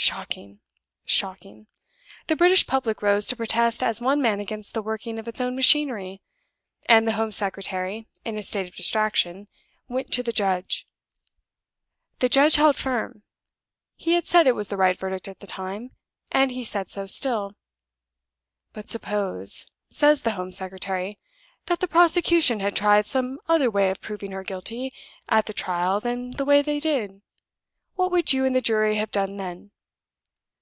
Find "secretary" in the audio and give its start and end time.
7.32-8.06, 20.52-21.18